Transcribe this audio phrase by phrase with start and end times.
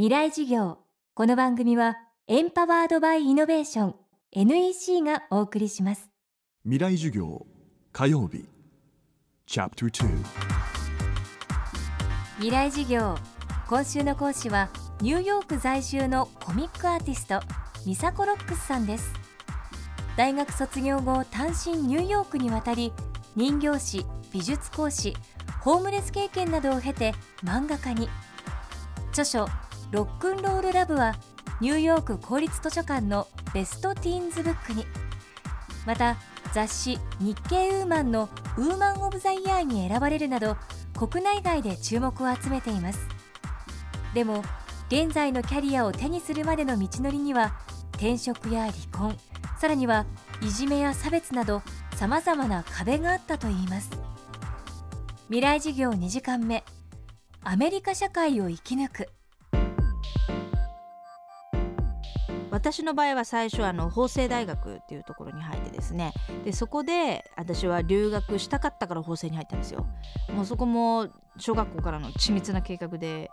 [0.00, 0.78] 未来事業。
[1.12, 3.94] この番組はエンパワードバイイノベーション
[4.32, 6.08] NEC がお送りします。
[6.62, 7.46] 未来授業
[7.92, 8.48] 火曜日。
[9.44, 10.08] チャプター
[12.36, 13.14] 未来事業。
[13.68, 14.70] 今週の講師は
[15.02, 17.42] ニューヨーク在住のコミックアーティスト
[17.84, 19.12] ミサコロックスさんです。
[20.16, 22.94] 大学卒業後単身ニューヨークに渡り
[23.36, 25.14] 人形師美術講師
[25.60, 27.12] ホームレス経験などを経て
[27.44, 28.08] 漫画家に。
[29.12, 29.46] 著書
[29.90, 31.16] 「ロックンロールラブは
[31.60, 34.86] ニューヨーク公立図書館のベストティーンズブックに。
[35.84, 36.16] また
[36.52, 40.56] 雑誌「日経ウーマン」のウーマン・オブ・ザ・イヤーに選ばれるなど
[40.96, 43.00] 国内外で注目を集めています。
[44.14, 44.44] でも
[44.88, 47.56] 現在のキャリアを手にするまでの道のりには
[47.94, 49.16] 転職や離婚
[49.58, 50.06] さらには
[50.40, 51.62] いじめや差別など
[51.96, 53.90] さまざまな壁があったといいます。
[55.26, 56.64] 未来事業2時間目
[57.42, 59.08] アメリカ社会を生き抜く。
[62.50, 66.12] 私の場合は最初あの法政大学っていうところに入ってですね。
[66.44, 69.86] でそこで私は留学したかったから法政に入ったんですよ。
[70.34, 73.30] もうそこも小学校からの緻密な計画で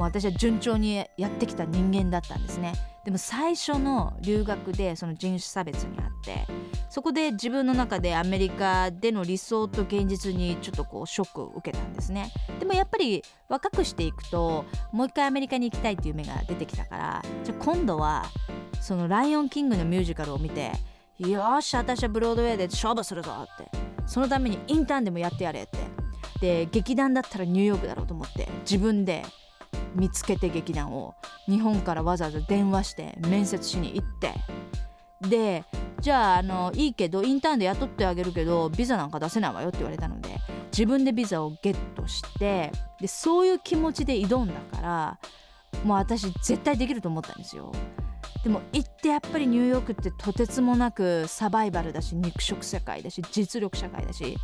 [0.00, 2.72] もう私は順調にやってきた人間だったんですね。
[3.04, 6.46] でも最初の留学でその人種差別にあって
[6.88, 12.32] そこで自分の中でアメリカでの理想と現実にちょっとこうショックを受けたんですね。
[12.58, 18.24] でもやっぱり若くしていくともう一回アメリカに行きたいっていう目が出てきたからじゃあ今度は
[18.80, 20.72] その「ライオンキング」のミュージカルを見て
[21.18, 23.70] よし私はブロードウェイで勝負するぞって
[24.06, 25.78] そのためにインターンでもやってやれって。
[26.40, 29.24] で劇団だったらニューヨークだろうと思って自分で
[29.94, 31.14] 見つけて劇団を
[31.46, 34.34] 日本からわざわざ電話して面接しに行って
[35.28, 35.64] で
[36.00, 40.30] じゃああのいいけどインターンで雇ってあげるけどビザなんか出せないわよって言われたので
[40.72, 45.18] 自分でビザをゲットしてでそういう気持ちで挑んだから
[45.84, 47.72] もう私絶対できると思ったんですよ。
[48.42, 54.38] でも行ってやっぱりニューヨークってとてつもなくサバイバルだし肉食社会だし実力社会だし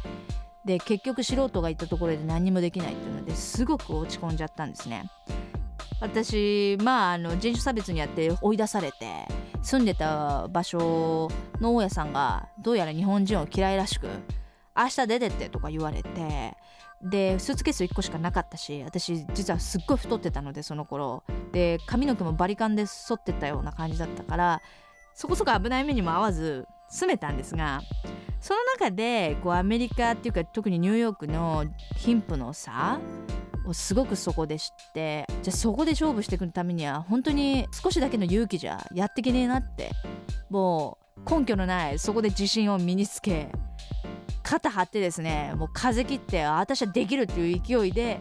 [0.67, 5.09] で結局素人が行ったところで何もできないっていうのですごく落ち込んじゃったんですね。
[6.01, 9.27] 私まああの人種差別にあって追い出されて
[9.62, 11.29] 住んでた場所
[11.61, 14.09] の大家さんがどうやら日本人を嫌いらしく
[14.77, 16.56] 明日出てってとか言われて
[17.03, 21.25] でスーツケース1個しかなかったし私実はすっごい太ってたのでその頃。
[21.53, 24.62] で髪の毛もバリカンで剃ってたような感じだったから
[25.15, 27.81] そこそこ危ない目にも合わず住めたんですが
[28.41, 31.65] その中でこうアメリカっていうか特にニューヨークの
[31.97, 33.01] 貧富の差
[33.66, 39.91] をすごくそこで知ってじゃあそこで勝負していくためには本当に少しだけの勇気じゃやっていけねえなって
[40.50, 43.50] もう根拠のないそこで自信を身につけ
[44.43, 48.21] 肩張ってですねもう風切って私はできるっていう勢いで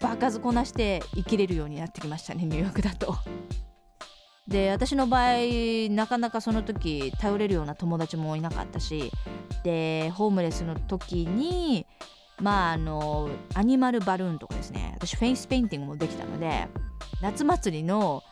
[0.00, 3.16] 場数こなして生きれるようになってきましたねニューヨークだと。
[4.46, 9.12] で私の場合なかなかその時頼れるような友達もいなかったし
[9.62, 11.86] でホームレスの時に
[12.40, 14.92] まああのアニマルバルーンとかですね。
[14.96, 16.68] 私フェイスペインティングもできたので
[17.20, 18.22] 夏祭りの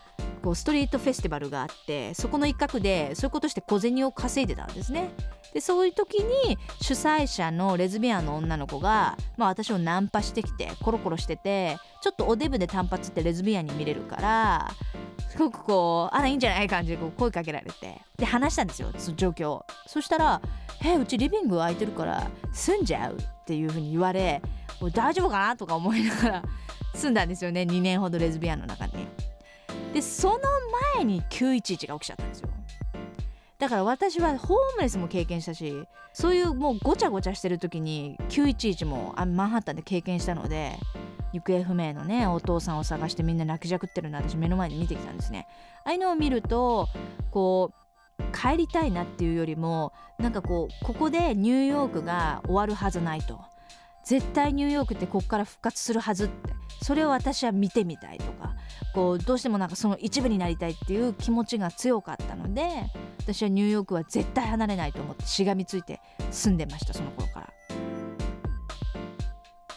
[0.42, 5.10] こうストリートフェスティバルがあってそこの一角でそういうことして小銭を稼いでたんですね。
[5.52, 14.70] でそういう時に主催者のレズビアンの女の子が、まあ、私をナンパしてきてコロコロしててちょっとおデブで短髪ってレズビアンに見れるから
[15.30, 20.42] すごくこうあらいいんじゃない感じでこう声かけられてで話したんですよその状況そしたら
[20.84, 23.16] 「えうちリビング空いてるから住んじゃう」
[23.46, 24.42] っていうふうに言われ
[24.92, 26.42] 大丈夫かなとか思いながら
[26.94, 28.92] 住んだんですよね2年ほどレズビアンの中に。
[29.94, 30.38] でその
[30.96, 32.48] 前に911が起きちゃったんですよ。
[33.58, 40.76] だから私はホームレスも経験したしそういうもうごちゃごちゃしてる時に911もあマンハッタンで経験したので
[41.32, 45.46] 行方不明のねお父さんを探してみんな泣きじゃくってるの私目の前で見てきたんですね。
[45.84, 46.88] ああいうのを見ると
[47.30, 47.85] こう
[48.32, 53.40] 帰りたいなっていうよりもなんかこうここでニューヨークが終わるはずないと。
[54.04, 56.54] 絶対ニューヨークってここから復活するはずって。
[56.82, 58.54] それを私は見てみたいとか。
[58.96, 62.66] こうどうしてもなんかその一部になりたいっていう気持ちが強かったので
[63.18, 67.52] 私はニューヨークは絶対離れないと思ってしがみついて住んでましたその頃から。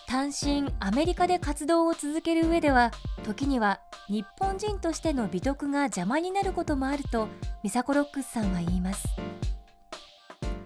[0.07, 2.91] 単身アメリカで活動を続ける上では
[3.23, 7.27] 時には日本人としての美徳が邪魔になることもあると
[7.61, 9.07] ミサコロックスさんは言います。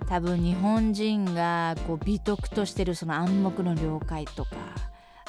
[0.07, 4.51] 多分日本人がこう美徳としてるその暗黙の了解とか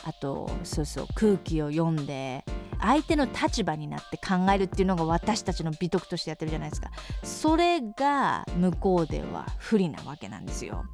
[0.04, 2.44] あとそうそう空気を読んで
[2.80, 6.90] 相手の立場になって考えるっていうのが私たちの美徳としてやってるじゃないですか。
[7.24, 10.84] それが向こうでは不利なわけなんですよ。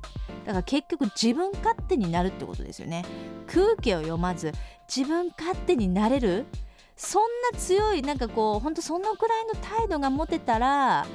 [0.46, 3.05] だから結局自分勝手になるってことですよね。
[3.46, 4.52] 空気を読まず
[4.88, 6.46] 自分勝手になれる
[7.02, 11.06] そんな強いなんかこうほんとそのくらいの態度が持てたら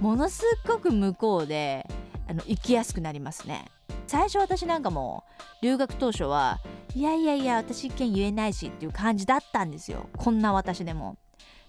[0.00, 1.86] ものすごく向こうで
[2.26, 3.66] あの生きやすくなりますね。
[4.06, 5.24] 最初私なんかも
[5.60, 6.58] 留学当初は
[6.94, 10.08] いやいやいや私意見言えないしっていう感じだったんですよ。
[10.16, 11.18] こんな私でも。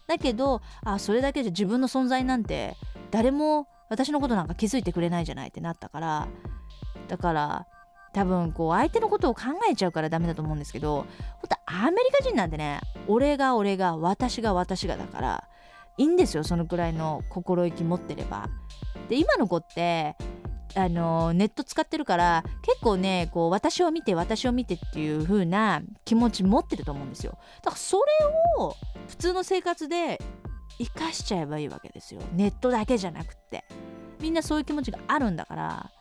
[0.08, 2.78] だけどあそれだけじゃ自分の存在なんて
[3.12, 6.28] 誰も私のことなんか気づいてくれないじゃないってなったから。
[7.10, 7.68] だから
[8.14, 11.06] 多分こう相手のことを考えちゃうからダメだと思うんですけど
[11.42, 15.44] 本当アメリカ人なんてね俺が俺が私が私がだから
[15.98, 18.48] いいんですよそのくらいの心意気持ってれば。
[19.10, 20.16] で今の子って
[20.76, 27.38] あのネット使ってるから結構ねこう私を見て私を見てっていう風な気持ち持ってると思うんですよ。
[27.64, 28.76] だからそれを
[29.08, 30.22] 普通の生活で
[30.78, 32.22] 生かしちゃえばいいわけですよ。
[32.34, 33.64] ネットだけじゃなくって。
[34.20, 35.92] みんなそういう気持ちがあるんだから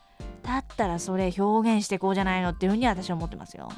[0.47, 3.69] だったらそれ表現していこうじゃないのっていう風に私は思ってますよ。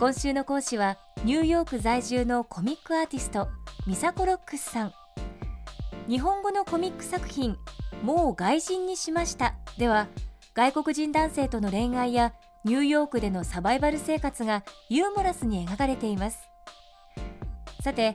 [0.00, 3.48] 今週の講師はニューヨーク在住のコミックアーティスト
[3.86, 4.92] ミサコロックスさん。
[6.08, 7.56] 日本語のコミック作品
[8.02, 9.54] もう外人にしました。
[9.78, 10.08] では
[10.54, 12.32] 外国人男性との恋愛や
[12.64, 16.48] ニューヨークでのサバイバル生活がユーモラスに描かれています。
[17.82, 18.14] さて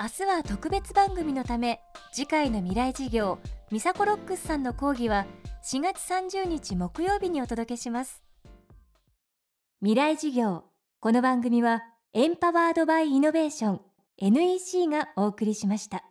[0.00, 1.80] 明日は特別番組のため
[2.12, 3.38] 次回の未来事業
[3.70, 5.26] ミサコロックスさんの講義は
[5.70, 8.22] 4月30日木曜日にお届けします。
[9.80, 10.64] 未来事業
[11.00, 11.82] この番組は
[12.14, 13.80] エンパワードバイイノベーション
[14.18, 16.04] NEC がお送りしました。